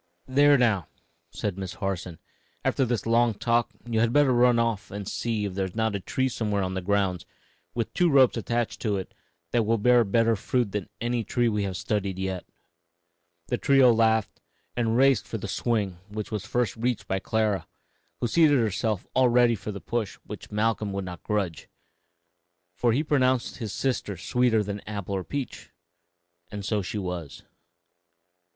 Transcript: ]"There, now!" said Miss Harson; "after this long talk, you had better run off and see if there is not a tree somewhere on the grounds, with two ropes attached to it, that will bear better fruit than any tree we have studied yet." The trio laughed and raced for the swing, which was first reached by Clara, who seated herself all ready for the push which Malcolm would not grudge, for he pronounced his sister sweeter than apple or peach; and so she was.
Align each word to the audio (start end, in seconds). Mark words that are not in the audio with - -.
]"There, 0.27 0.57
now!" 0.57 0.87
said 1.29 1.59
Miss 1.59 1.75
Harson; 1.75 2.17
"after 2.65 2.85
this 2.85 3.05
long 3.05 3.35
talk, 3.35 3.69
you 3.85 3.99
had 3.99 4.11
better 4.11 4.33
run 4.33 4.57
off 4.57 4.89
and 4.89 5.07
see 5.07 5.45
if 5.45 5.53
there 5.53 5.65
is 5.67 5.75
not 5.75 5.93
a 5.95 5.99
tree 5.99 6.27
somewhere 6.27 6.63
on 6.63 6.73
the 6.73 6.81
grounds, 6.81 7.23
with 7.75 7.93
two 7.93 8.09
ropes 8.09 8.35
attached 8.35 8.81
to 8.81 8.97
it, 8.97 9.13
that 9.51 9.61
will 9.61 9.77
bear 9.77 10.03
better 10.03 10.35
fruit 10.35 10.71
than 10.71 10.89
any 10.99 11.23
tree 11.23 11.47
we 11.47 11.61
have 11.65 11.77
studied 11.77 12.17
yet." 12.17 12.45
The 13.49 13.59
trio 13.59 13.93
laughed 13.93 14.41
and 14.75 14.97
raced 14.97 15.27
for 15.27 15.37
the 15.37 15.47
swing, 15.47 15.99
which 16.09 16.31
was 16.31 16.47
first 16.47 16.75
reached 16.77 17.07
by 17.07 17.19
Clara, 17.19 17.67
who 18.19 18.27
seated 18.27 18.57
herself 18.57 19.05
all 19.13 19.29
ready 19.29 19.53
for 19.53 19.71
the 19.71 19.79
push 19.81 20.15
which 20.25 20.49
Malcolm 20.49 20.93
would 20.93 21.05
not 21.05 21.21
grudge, 21.21 21.69
for 22.73 22.91
he 22.91 23.03
pronounced 23.03 23.57
his 23.57 23.71
sister 23.71 24.17
sweeter 24.17 24.63
than 24.63 24.79
apple 24.87 25.15
or 25.15 25.23
peach; 25.23 25.69
and 26.49 26.65
so 26.65 26.81
she 26.81 26.97
was. 26.97 27.43